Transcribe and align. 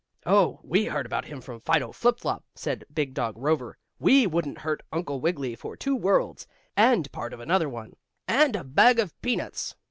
"Oh, 0.25 0.59
we 0.63 0.85
heard 0.85 1.05
about 1.05 1.25
him 1.25 1.41
from 1.41 1.59
Fido 1.61 1.91
Flip 1.91 2.19
Flop," 2.19 2.43
said 2.55 2.85
big 2.91 3.13
dog 3.13 3.37
Rover. 3.37 3.77
"We 3.99 4.25
wouldn't 4.25 4.61
hurt 4.61 4.81
Uncle 4.91 5.21
Wiggily 5.21 5.53
for 5.55 5.77
two 5.77 5.95
worlds, 5.95 6.47
and 6.75 7.11
part 7.11 7.33
of 7.33 7.39
another 7.39 7.69
one, 7.69 7.93
and 8.27 8.55
a 8.55 8.63
bag 8.63 8.97
of 8.97 9.13
peanuts." 9.21 9.75